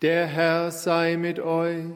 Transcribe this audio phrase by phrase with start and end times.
[0.00, 1.86] Der Herr sei mit euch.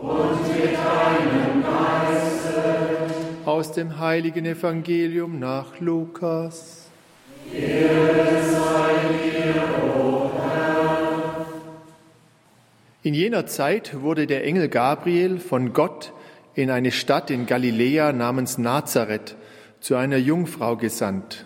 [0.00, 3.44] Und mit deinem Geiste.
[3.44, 6.88] Aus dem heiligen Evangelium nach Lukas.
[7.52, 8.94] Ehre sei
[9.24, 11.46] dir, o Herr.
[13.02, 16.12] In jener Zeit wurde der Engel Gabriel von Gott
[16.54, 19.34] in eine Stadt in Galiläa namens Nazareth
[19.80, 21.44] zu einer Jungfrau gesandt.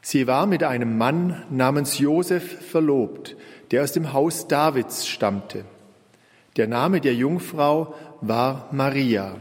[0.00, 3.36] Sie war mit einem Mann namens Josef verlobt,
[3.72, 5.64] der aus dem Haus Davids stammte.
[6.56, 9.36] Der Name der Jungfrau war Maria.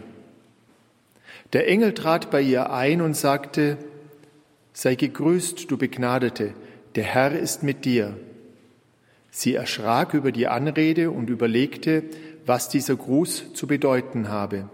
[1.52, 3.78] Der Engel trat bei ihr ein und sagte,
[4.74, 6.54] Sei gegrüßt, du Begnadete,
[6.96, 8.18] der Herr ist mit dir.
[9.30, 12.04] Sie erschrak über die Anrede und überlegte,
[12.46, 14.70] was dieser Gruß zu bedeuten habe.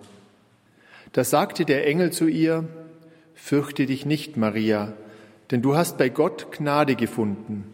[1.13, 2.67] Da sagte der Engel zu ihr,
[3.33, 4.93] Fürchte dich nicht, Maria,
[5.49, 7.73] denn du hast bei Gott Gnade gefunden.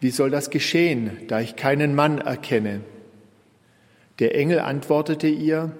[0.00, 2.80] wie soll das geschehen, da ich keinen Mann erkenne?
[4.18, 5.72] Der Engel antwortete ihr,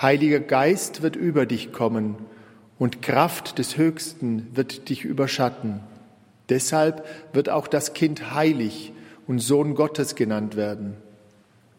[0.00, 2.16] Heiliger Geist wird über dich kommen
[2.78, 5.80] und Kraft des Höchsten wird dich überschatten.
[6.48, 8.92] Deshalb wird auch das Kind heilig
[9.26, 10.94] und Sohn Gottes genannt werden.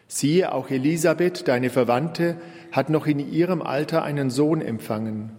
[0.08, 2.38] Siehe, auch Elisabeth, deine Verwandte,
[2.72, 5.32] hat noch in ihrem Alter einen Sohn empfangen.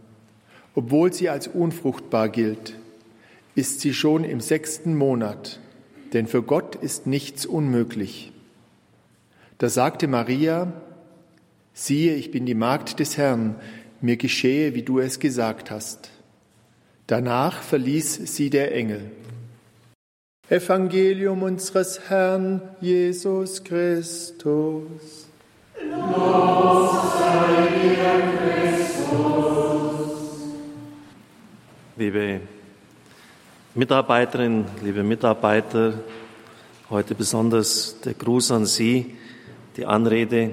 [0.74, 2.74] Obwohl sie als unfruchtbar gilt,
[3.54, 5.60] ist sie schon im sechsten Monat,
[6.16, 8.32] denn für Gott ist nichts unmöglich.
[9.58, 10.72] Da sagte Maria,
[11.74, 13.56] siehe, ich bin die Magd des Herrn,
[14.00, 16.08] mir geschehe, wie du es gesagt hast.
[17.06, 19.10] Danach verließ sie der Engel.
[20.48, 25.28] Evangelium unseres Herrn Jesus Christus.
[25.82, 28.22] Los sei dir,
[28.64, 30.16] Christus.
[31.96, 32.40] Liebe
[33.76, 36.00] Mitarbeiterinnen, liebe Mitarbeiter,
[36.88, 39.14] heute besonders der Gruß an Sie,
[39.76, 40.52] die Anrede,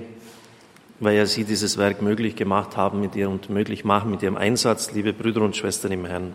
[0.99, 4.35] weil ja Sie dieses Werk möglich gemacht haben mit Ihrem und möglich machen mit Ihrem
[4.35, 6.33] Einsatz, liebe Brüder und Schwestern im Herrn.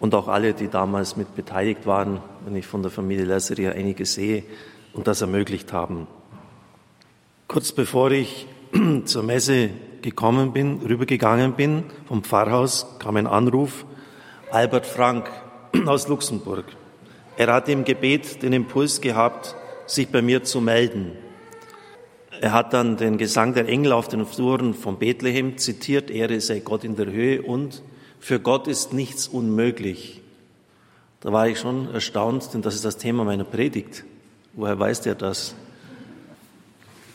[0.00, 3.74] Und auch alle, die damals mit beteiligt waren, wenn ich von der Familie Lesser hier
[3.74, 4.42] einige sehe
[4.94, 6.08] und das ermöglicht haben.
[7.46, 8.48] Kurz bevor ich
[9.04, 9.70] zur Messe
[10.02, 13.86] gekommen bin, rübergegangen bin, vom Pfarrhaus kam ein Anruf,
[14.50, 15.30] Albert Frank,
[15.86, 16.64] aus Luxemburg.
[17.36, 21.12] Er hat im Gebet den Impuls gehabt, sich bei mir zu melden.
[22.40, 26.60] Er hat dann den Gesang der Engel auf den Fluren von Bethlehem zitiert, Ehre sei
[26.60, 27.82] Gott in der Höhe und
[28.20, 30.20] für Gott ist nichts unmöglich.
[31.20, 34.04] Da war ich schon erstaunt, denn das ist das Thema meiner Predigt.
[34.54, 35.54] Woher weiß der das?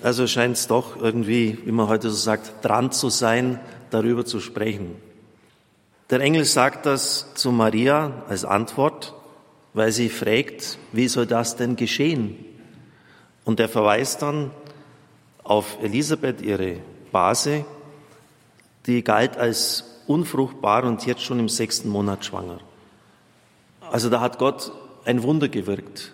[0.01, 3.59] Also scheint es doch irgendwie, wie man heute so sagt, dran zu sein,
[3.91, 4.95] darüber zu sprechen.
[6.09, 9.13] Der Engel sagt das zu Maria als Antwort,
[9.73, 12.43] weil sie fragt, wie soll das denn geschehen?
[13.45, 14.49] Und er verweist dann
[15.43, 16.77] auf Elisabeth, ihre
[17.11, 17.63] Base,
[18.87, 22.59] die galt als unfruchtbar und jetzt schon im sechsten Monat schwanger.
[23.91, 24.71] Also da hat Gott
[25.05, 26.13] ein Wunder gewirkt.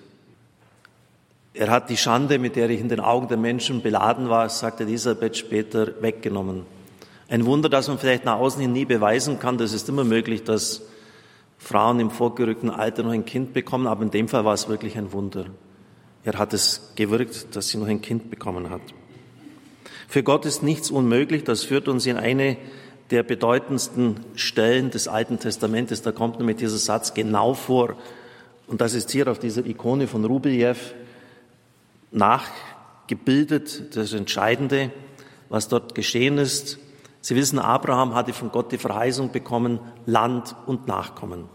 [1.54, 4.82] Er hat die Schande, mit der ich in den Augen der Menschen beladen war, sagt
[4.82, 6.75] Elisabeth später, weggenommen.
[7.28, 9.58] Ein Wunder, das man vielleicht nach außen hin nie beweisen kann.
[9.58, 10.84] Das ist immer möglich, dass
[11.58, 14.98] Frauen im vorgerückten Alter noch ein Kind bekommen, aber in dem Fall war es wirklich
[14.98, 15.46] ein Wunder.
[16.24, 18.82] Er hat es gewirkt, dass sie noch ein Kind bekommen hat.
[20.08, 21.44] Für Gott ist nichts unmöglich.
[21.44, 22.58] Das führt uns in eine
[23.12, 26.02] der bedeutendsten Stellen des Alten Testamentes.
[26.02, 27.96] Da kommt nämlich dieser Satz genau vor.
[28.68, 30.76] Und das ist hier auf dieser Ikone von Rubeljew
[32.12, 34.92] nachgebildet, das Entscheidende,
[35.50, 36.80] was dort geschehen ist.
[37.26, 41.50] Sie wissen, Abraham hatte von Gott die Verheißung bekommen, Land und Nachkommen.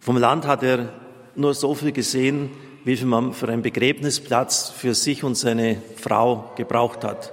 [0.00, 0.88] Vom Land hat er
[1.36, 2.50] nur so viel gesehen,
[2.82, 7.32] wie viel man für einen Begräbnisplatz für sich und seine Frau gebraucht hat.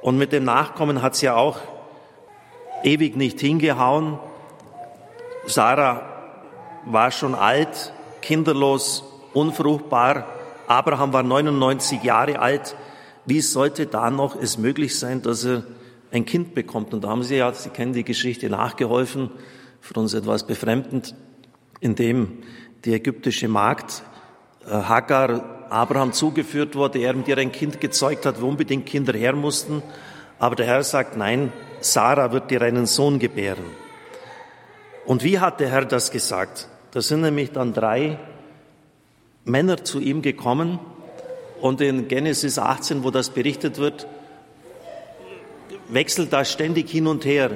[0.00, 1.58] Und mit dem Nachkommen hat es ja auch
[2.84, 4.20] ewig nicht hingehauen.
[5.46, 6.02] Sarah
[6.84, 7.92] war schon alt,
[8.22, 9.02] kinderlos,
[9.34, 10.26] unfruchtbar.
[10.68, 12.76] Abraham war 99 Jahre alt.
[13.24, 15.64] Wie sollte da noch es möglich sein, dass er
[16.10, 16.94] ein Kind bekommt.
[16.94, 19.30] Und da haben Sie ja, Sie kennen die Geschichte, nachgeholfen,
[19.80, 21.14] für uns etwas befremdend,
[21.80, 22.38] indem
[22.84, 24.02] die ägyptische Magd
[24.64, 29.12] äh, Hagar Abraham zugeführt wurde, er mit ihr ein Kind gezeugt hat, wo unbedingt Kinder
[29.12, 29.82] her mussten.
[30.38, 33.64] Aber der Herr sagt, nein, Sarah wird dir einen Sohn gebären.
[35.04, 36.68] Und wie hat der Herr das gesagt?
[36.92, 38.18] Da sind nämlich dann drei
[39.44, 40.78] Männer zu ihm gekommen
[41.60, 44.06] und in Genesis 18, wo das berichtet wird,
[45.88, 47.50] wechselt das ständig hin und her.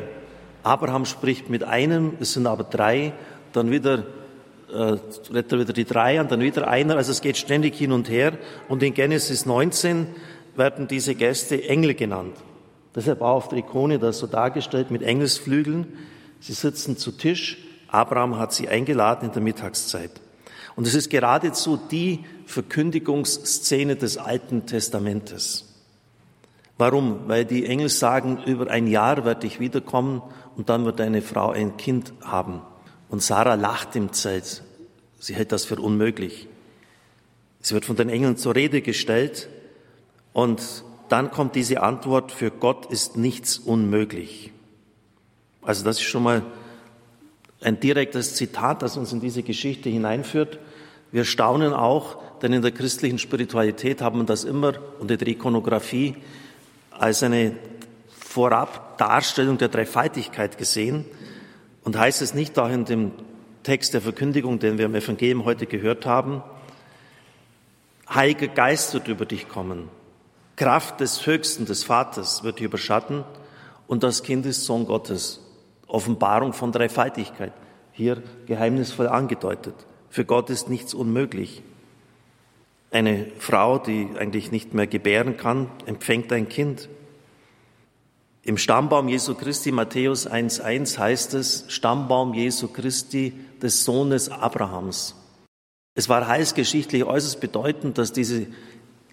[0.63, 3.13] Abraham spricht mit einem, es sind aber drei,
[3.53, 4.05] dann wieder
[4.73, 4.99] äh,
[5.33, 8.33] er wieder die drei an, dann wieder einer, also es geht ständig hin und her.
[8.69, 10.07] Und in Genesis 19
[10.57, 12.37] werden diese Gäste Engel genannt.
[12.95, 15.87] Deshalb auch auf der Ikone das so dargestellt mit Engelsflügeln.
[16.41, 17.59] Sie sitzen zu Tisch.
[17.89, 20.13] Abraham hat sie eingeladen in der Mittagszeit.
[20.77, 25.70] Und es ist geradezu die Verkündigungsszene des Alten Testamentes.
[26.81, 27.29] Warum?
[27.29, 30.23] Weil die Engel sagen, über ein Jahr werde ich wiederkommen
[30.57, 32.63] und dann wird deine Frau ein Kind haben.
[33.11, 34.63] Und Sarah lacht im Zelt.
[35.19, 36.49] Sie hält das für unmöglich.
[37.61, 39.51] Sie wird von den Engeln zur Rede gestellt
[40.33, 40.63] und
[41.11, 44.51] dann kommt diese Antwort, für Gott ist nichts unmöglich.
[45.61, 46.43] Also das ist schon mal
[47.61, 50.59] ein direktes Zitat, das uns in diese Geschichte hineinführt.
[51.13, 55.29] Wir staunen auch, denn in der christlichen Spiritualität haben wir das immer und in der
[55.29, 56.17] Ikonografie
[57.01, 57.57] als eine
[58.09, 61.07] Vorabdarstellung der Dreifaltigkeit gesehen.
[61.83, 63.13] Und heißt es nicht auch in dem
[63.63, 66.43] Text der Verkündigung, den wir im Evangelium heute gehört haben,
[68.13, 69.89] Heiliger Geist wird über dich kommen.
[70.57, 73.25] Kraft des Höchsten, des Vaters wird dich überschatten
[73.87, 75.41] und das Kind ist Sohn Gottes.
[75.87, 77.53] Offenbarung von Dreifaltigkeit.
[77.93, 79.75] Hier geheimnisvoll angedeutet.
[80.09, 81.63] Für Gott ist nichts unmöglich.
[82.91, 86.89] Eine Frau, die eigentlich nicht mehr gebären kann, empfängt ein Kind.
[88.43, 95.15] Im Stammbaum Jesu Christi, Matthäus 1.1 heißt es, Stammbaum Jesu Christi des Sohnes Abrahams.
[95.95, 98.47] Es war heißgeschichtlich äußerst bedeutend, dass diese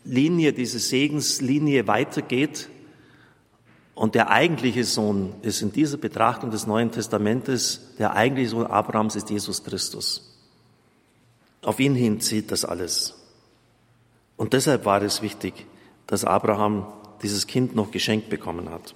[0.06, 2.69] Linie, diese Segenslinie weitergeht.
[3.94, 9.15] Und der eigentliche Sohn ist in dieser Betrachtung des Neuen Testamentes, der eigentliche Sohn Abrahams
[9.15, 10.33] ist Jesus Christus.
[11.62, 13.16] Auf ihn hin zieht das alles.
[14.37, 15.65] Und deshalb war es wichtig,
[16.05, 16.85] dass Abraham
[17.21, 18.93] dieses Kind noch geschenkt bekommen hat.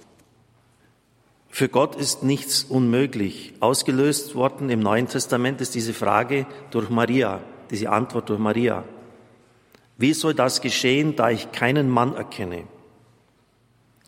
[1.48, 3.52] Für Gott ist nichts unmöglich.
[3.60, 7.40] Ausgelöst worden im Neuen Testament ist diese Frage durch Maria,
[7.70, 8.84] diese Antwort durch Maria.
[9.98, 12.64] Wie soll das geschehen, da ich keinen Mann erkenne?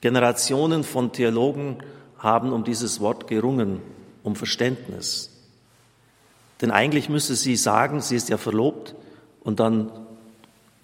[0.00, 1.78] Generationen von Theologen
[2.18, 3.82] haben um dieses Wort gerungen,
[4.22, 5.30] um Verständnis.
[6.62, 8.94] Denn eigentlich müsste sie sagen, sie ist ja verlobt
[9.42, 9.90] und dann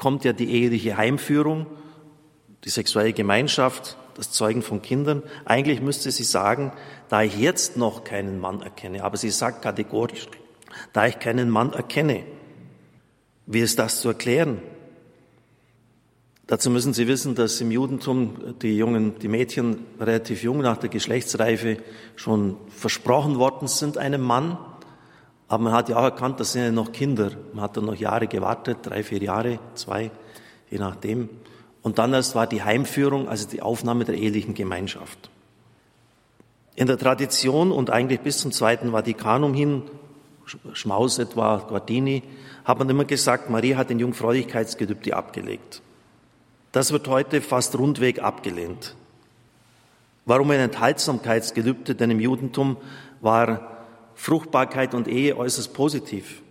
[0.00, 1.66] kommt ja die eheliche Heimführung,
[2.64, 5.22] die sexuelle Gemeinschaft das Zeugen von Kindern.
[5.44, 6.72] Eigentlich müsste sie sagen,
[7.08, 10.26] da ich jetzt noch keinen Mann erkenne, aber sie sagt kategorisch,
[10.92, 12.24] da ich keinen Mann erkenne.
[13.46, 14.62] Wie ist das zu erklären?
[16.46, 20.88] Dazu müssen Sie wissen, dass im Judentum die jungen, die Mädchen relativ jung nach der
[20.88, 21.76] Geschlechtsreife
[22.16, 24.58] schon versprochen worden sind einem Mann.
[25.50, 27.32] Aber man hat ja auch erkannt, das sind ja noch Kinder.
[27.52, 30.12] Man hat dann noch Jahre gewartet, drei, vier Jahre, zwei,
[30.70, 31.28] je nachdem.
[31.82, 35.28] Und dann erst war die Heimführung, also die Aufnahme der ehelichen Gemeinschaft.
[36.76, 39.82] In der Tradition und eigentlich bis zum Zweiten Vatikanum hin,
[40.72, 42.22] Schmaus etwa, Guardini,
[42.64, 45.82] hat man immer gesagt, Maria hat den Jungfräulichkeitsgelübde abgelegt.
[46.70, 48.94] Das wird heute fast rundweg abgelehnt.
[50.26, 51.96] Warum ein Enthaltsamkeitsgelübde?
[51.96, 52.76] Denn im Judentum
[53.20, 53.79] war
[54.14, 56.42] Fruchtbarkeit und Ehe äußerst positiv.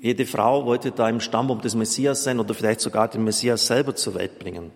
[0.00, 3.94] Jede Frau wollte da im Stammbaum des Messias sein oder vielleicht sogar den Messias selber
[3.94, 4.70] zur Welt bringen.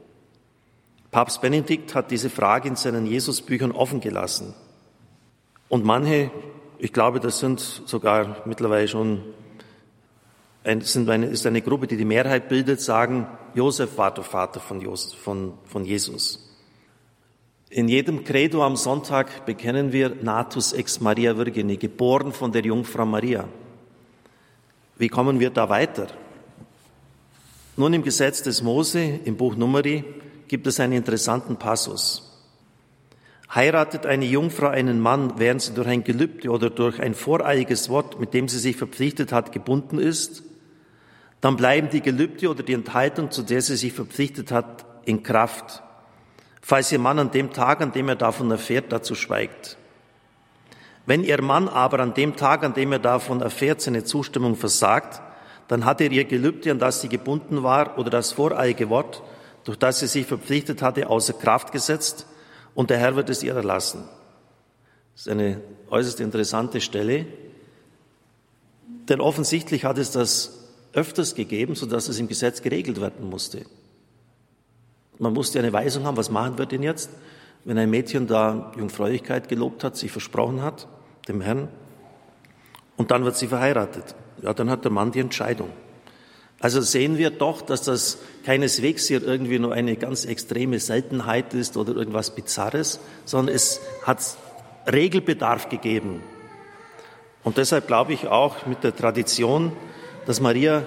[1.11, 4.55] Papst Benedikt hat diese Frage in seinen Jesusbüchern offen gelassen.
[5.69, 6.31] Und manche,
[6.79, 9.23] ich glaube, das sind sogar mittlerweile schon,
[10.65, 14.61] ein, sind eine, ist eine Gruppe, die die Mehrheit bildet, sagen, Josef war der Vater
[14.61, 16.58] von, Josef, von, von Jesus.
[17.71, 23.05] In jedem Credo am Sonntag bekennen wir Natus ex Maria Virgine, geboren von der Jungfrau
[23.05, 23.47] Maria.
[24.97, 26.07] Wie kommen wir da weiter?
[27.77, 30.03] Nun im Gesetz des Mose, im Buch Numeri,
[30.49, 32.43] gibt es einen interessanten Passus.
[33.55, 38.19] Heiratet eine Jungfrau einen Mann, während sie durch ein Gelübde oder durch ein voreiliges Wort,
[38.19, 40.43] mit dem sie sich verpflichtet hat, gebunden ist,
[41.43, 45.83] dann bleiben die Gelübde oder die Enthaltung, zu der sie sich verpflichtet hat, in Kraft,
[46.61, 49.77] falls ihr Mann an dem Tag, an dem er davon erfährt, dazu schweigt.
[51.07, 55.23] Wenn ihr Mann aber an dem Tag, an dem er davon erfährt, seine Zustimmung versagt,
[55.69, 59.23] dann hat er ihr Gelübde, an das sie gebunden war, oder das voreilige Wort,
[59.65, 62.27] durch das sie sich verpflichtet hatte, außer Kraft gesetzt,
[62.75, 64.05] und der Herr wird es ihr erlassen.
[65.15, 65.61] Das ist eine
[65.91, 67.27] äußerst interessante Stelle,
[69.09, 70.59] denn offensichtlich hat es das
[70.93, 73.65] öfters gegeben, sodass es im Gesetz geregelt werden musste.
[75.19, 77.11] Man musste eine Weisung haben, was machen wir denn jetzt,
[77.65, 80.87] wenn ein Mädchen da Jungfräulichkeit gelobt hat, sich versprochen hat,
[81.29, 81.69] dem Herrn,
[82.97, 84.17] und dann wird sie verheiratet.
[84.43, 85.71] Ja, dann hat der Mann die Entscheidung.
[86.61, 91.77] Also sehen wir doch, dass das keineswegs hier irgendwie nur eine ganz extreme Seltenheit ist
[91.77, 94.37] oder irgendwas Bizarres, sondern es hat
[94.93, 96.21] Regelbedarf gegeben.
[97.45, 99.73] Und deshalb glaube ich auch mit der Tradition,
[100.27, 100.83] dass Maria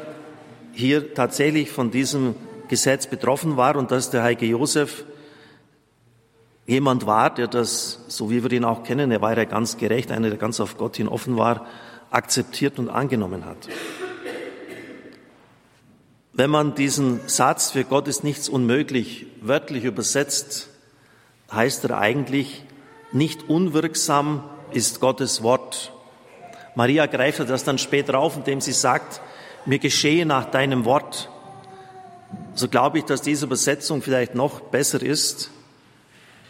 [0.74, 2.36] hier tatsächlich von diesem
[2.72, 5.04] Gesetz betroffen war und dass der heilige Josef
[6.66, 10.10] jemand war, der das, so wie wir ihn auch kennen, er war ja ganz gerecht,
[10.10, 11.66] einer, der ganz auf Gott hin offen war,
[12.12, 13.68] akzeptiert und angenommen hat.
[16.32, 20.70] Wenn man diesen Satz, für Gott ist nichts unmöglich, wörtlich übersetzt,
[21.52, 22.64] heißt er eigentlich,
[23.12, 25.92] nicht unwirksam ist Gottes Wort.
[26.76, 29.20] Maria greift das dann später auf, indem sie sagt,
[29.66, 31.30] mir geschehe nach deinem Wort.
[32.54, 35.52] So glaube ich, dass diese Übersetzung vielleicht noch besser ist.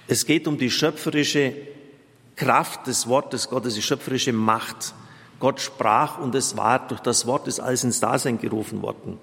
[0.07, 1.53] Es geht um die schöpferische
[2.35, 4.93] Kraft des Wortes Gottes, die schöpferische Macht.
[5.39, 9.19] Gott sprach und es war, durch das Wort ist alles ins Dasein gerufen worden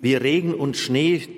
[0.00, 1.28] wie Regen und Schnee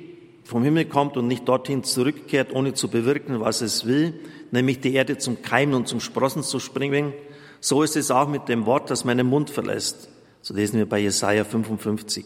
[0.44, 4.14] vom Himmel kommt und nicht dorthin zurückkehrt, ohne zu bewirken, was es will,
[4.50, 7.12] nämlich die Erde zum Keimen und zum Sprossen zu springen,
[7.60, 10.08] so ist es auch mit dem Wort, das meinen Mund verlässt.
[10.40, 12.24] So lesen wir bei Jesaja 55.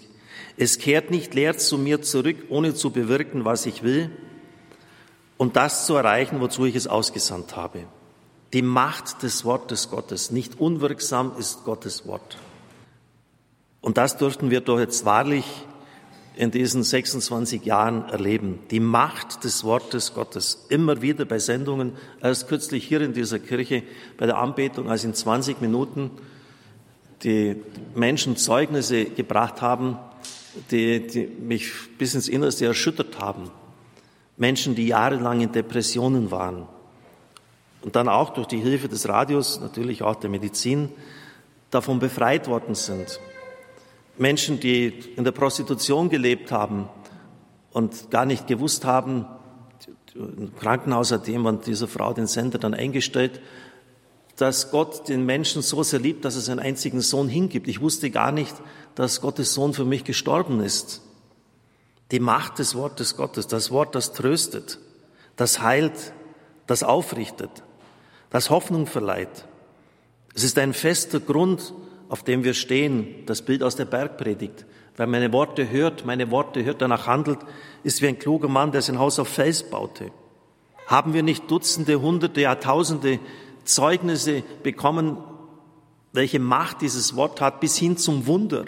[0.57, 4.11] Es kehrt nicht leer zu mir zurück, ohne zu bewirken, was ich will
[5.37, 7.85] und das zu erreichen, wozu ich es ausgesandt habe.
[8.53, 12.39] Die Macht des Wortes Gottes, nicht unwirksam ist Gottes Wort.
[13.81, 15.45] Und das durften wir doch jetzt wahrlich
[16.37, 18.61] in diesen 26 Jahren erleben.
[18.71, 20.67] Die Macht des Wortes Gottes.
[20.69, 23.83] Immer wieder bei Sendungen, erst kürzlich hier in dieser Kirche
[24.19, 26.11] bei der Anbetung, als in 20 Minuten
[27.23, 27.57] die
[27.95, 29.99] Menschen Zeugnisse gebracht haben,
[30.71, 33.51] die, die mich bis ins Innerste erschüttert haben.
[34.37, 36.67] Menschen, die jahrelang in Depressionen waren.
[37.83, 40.91] Und dann auch durch die Hilfe des Radios, natürlich auch der Medizin,
[41.71, 43.21] davon befreit worden sind.
[44.19, 44.87] Menschen, die
[45.17, 46.89] in der Prostitution gelebt haben
[47.73, 49.27] und gar nicht gewusst haben,
[50.15, 53.41] im Krankenhaus hat jemand dieser Frau den Sender dann eingestellt,
[54.37, 57.69] dass Gott den Menschen so sehr liebt, dass er seinen einzigen Sohn hingibt.
[57.69, 58.55] Ich wusste gar nicht,
[58.95, 61.03] dass Gottes Sohn für mich gestorben ist.
[62.11, 64.79] Die Macht des Wortes Gottes, das Wort, das tröstet,
[65.37, 66.13] das heilt,
[66.67, 67.51] das aufrichtet,
[68.31, 69.47] das Hoffnung verleiht.
[70.35, 71.73] Es ist ein fester Grund,
[72.09, 74.67] auf dem wir stehen, das Bild aus der Bergpredigt.
[74.97, 77.39] Wer meine Worte hört, meine Worte hört, danach handelt,
[77.83, 80.11] ist wie ein kluger Mann, der sein Haus auf Fels baute.
[80.87, 83.19] Haben wir nicht Dutzende, Hunderte, Jahrtausende
[83.67, 85.19] Zeugnisse bekommen,
[86.13, 88.65] welche Macht dieses Wort hat, bis hin zum Wunder.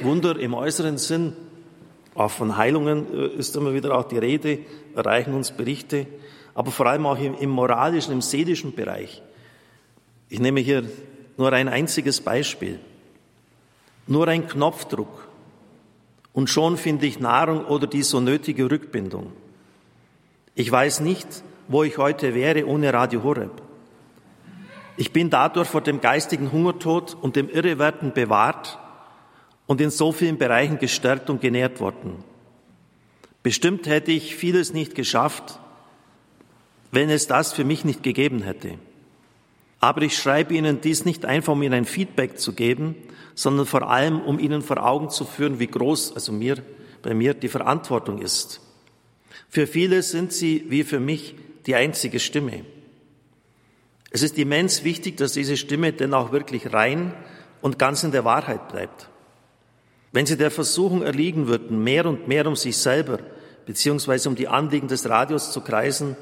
[0.00, 1.34] Wunder im äußeren Sinn,
[2.14, 4.58] auch von Heilungen äh, ist immer wieder auch die Rede,
[4.94, 6.06] erreichen uns Berichte,
[6.54, 9.22] aber vor allem auch im, im moralischen, im seelischen Bereich.
[10.28, 10.84] Ich nehme hier
[11.36, 12.78] nur ein einziges Beispiel.
[14.06, 15.28] Nur ein Knopfdruck.
[16.32, 19.32] Und schon finde ich Nahrung oder die so nötige Rückbindung.
[20.54, 21.26] Ich weiß nicht,
[21.68, 23.62] wo ich heute wäre ohne Radio Horeb.
[24.96, 28.78] Ich bin dadurch vor dem geistigen Hungertod und dem Irrewerden bewahrt
[29.66, 32.22] und in so vielen Bereichen gestärkt und genährt worden.
[33.42, 35.58] Bestimmt hätte ich vieles nicht geschafft,
[36.90, 38.78] wenn es das für mich nicht gegeben hätte.
[39.80, 42.94] Aber ich schreibe Ihnen dies nicht einfach, um Ihnen ein Feedback zu geben,
[43.34, 46.58] sondern vor allem, um Ihnen vor Augen zu führen, wie groß, also mir,
[47.02, 48.60] bei mir, die Verantwortung ist.
[49.48, 51.34] Für viele sind Sie, wie für mich,
[51.66, 52.64] die einzige Stimme.
[54.12, 57.14] Es ist immens wichtig, dass diese Stimme denn auch wirklich rein
[57.62, 59.08] und ganz in der Wahrheit bleibt.
[60.12, 63.18] Wenn Sie der Versuchung erliegen würden, mehr und mehr um sich selber
[63.64, 66.16] beziehungsweise um die Anliegen des Radios zu kreisen,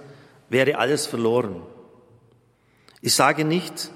[0.49, 1.63] wäre alles verloren.
[3.01, 3.91] Ich sage nicht,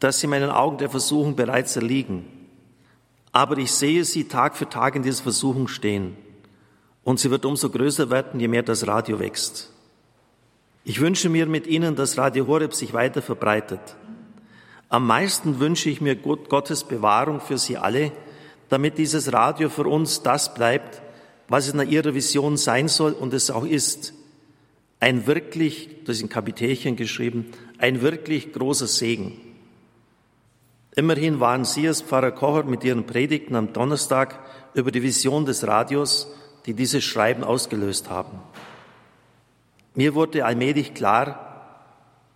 [0.00, 2.24] dass sie meinen Augen der Versuchung bereits erliegen,
[3.32, 6.16] aber ich sehe sie Tag für Tag in dieser Versuchung stehen.
[7.04, 9.72] Und sie wird umso größer werden, je mehr das Radio wächst.
[10.88, 13.80] Ich wünsche mir mit Ihnen, dass Radio Horeb sich weiter verbreitet.
[14.88, 18.12] Am meisten wünsche ich mir Gottes Bewahrung für Sie alle,
[18.68, 21.02] damit dieses Radio für uns das bleibt,
[21.48, 24.14] was es nach Ihrer Vision sein soll und es auch ist.
[25.00, 27.46] Ein wirklich, das ist in Kapitelchen geschrieben,
[27.78, 29.40] ein wirklich großer Segen.
[30.94, 34.38] Immerhin waren Sie als Pfarrer Kocher mit Ihren Predigten am Donnerstag
[34.74, 36.32] über die Vision des Radios,
[36.64, 38.38] die dieses Schreiben ausgelöst haben.
[39.96, 41.80] Mir wurde allmählich klar,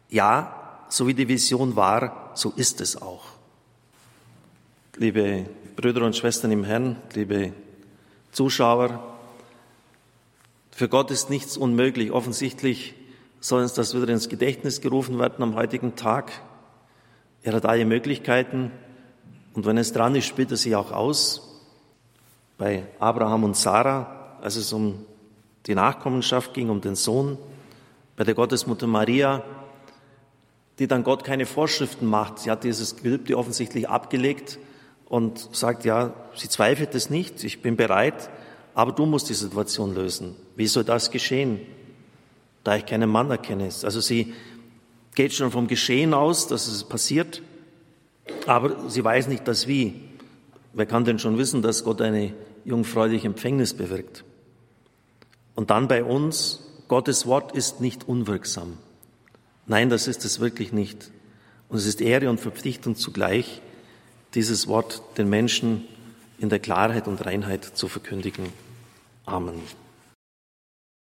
[0.08, 3.24] ja, so wie die Vision war, so ist es auch.
[4.96, 5.44] liebe
[5.76, 7.52] Brüder und Schwestern im Herrn, liebe
[8.32, 9.02] Zuschauer,
[10.70, 12.12] für Gott ist nichts unmöglich.
[12.12, 12.94] Offensichtlich
[13.40, 16.32] soll uns das wieder ins Gedächtnis gerufen werden am heutigen Tag.
[17.42, 18.70] Er hat alle Möglichkeiten
[19.52, 21.60] und wenn es dran ist, spielt er sie auch aus.
[22.56, 25.04] Bei Abraham und Sarah, als es um
[25.66, 27.36] die Nachkommenschaft ging, um den Sohn,
[28.20, 29.42] bei der Gottesmutter Maria,
[30.78, 32.40] die dann Gott keine Vorschriften macht.
[32.40, 34.58] Sie hat dieses Gelübde offensichtlich abgelegt
[35.06, 38.28] und sagt, ja, sie zweifelt es nicht, ich bin bereit,
[38.74, 40.36] aber du musst die Situation lösen.
[40.54, 41.60] Wie soll das geschehen?
[42.62, 43.64] Da ich keinen Mann erkenne.
[43.64, 44.34] Also sie
[45.14, 47.40] geht schon vom Geschehen aus, dass es passiert,
[48.44, 49.98] aber sie weiß nicht das Wie.
[50.74, 52.34] Wer kann denn schon wissen, dass Gott eine
[52.66, 54.24] jungfräuliche Empfängnis bewirkt?
[55.54, 58.76] Und dann bei uns, Gottes Wort ist nicht unwirksam.
[59.66, 61.12] Nein, das ist es wirklich nicht.
[61.68, 63.62] Und es ist Ehre und Verpflichtung zugleich,
[64.34, 65.86] dieses Wort den Menschen
[66.40, 68.46] in der Klarheit und Reinheit zu verkündigen.
[69.24, 69.62] Amen.